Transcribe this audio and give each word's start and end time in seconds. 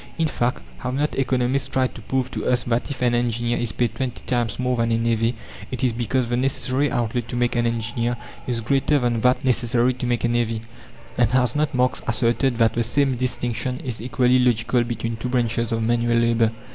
In 0.17 0.25
fact 0.27 0.63
have 0.79 0.95
not 0.95 1.13
economists 1.13 1.67
tried 1.67 1.93
to 1.93 2.01
prove 2.01 2.31
to 2.31 2.47
us 2.47 2.63
that 2.63 2.89
if 2.89 3.03
an 3.03 3.13
engineer 3.13 3.59
is 3.59 3.71
paid 3.71 3.93
twenty 3.93 4.23
times 4.25 4.57
more 4.57 4.77
than 4.77 4.91
a 4.91 4.97
navvy 4.97 5.35
it 5.69 5.83
is 5.83 5.93
because 5.93 6.27
the 6.27 6.35
"necessary" 6.35 6.89
outlay 6.89 7.21
to 7.21 7.35
make 7.35 7.55
an 7.55 7.67
engineer 7.67 8.17
is 8.47 8.61
greater 8.61 8.97
than 8.97 9.21
that 9.21 9.45
necessary 9.45 9.93
to 9.93 10.07
make 10.07 10.23
a 10.23 10.27
navvy? 10.27 10.61
And 11.19 11.29
has 11.29 11.55
not 11.55 11.75
Marx 11.75 12.01
asserted 12.07 12.57
that 12.57 12.73
the 12.73 12.81
same 12.81 13.13
distinction 13.15 13.79
is 13.85 14.01
equally 14.01 14.39
logical 14.39 14.83
between 14.83 15.17
two 15.17 15.29
branches 15.29 15.71
of 15.71 15.83
manual 15.83 16.17
labour? 16.17 16.49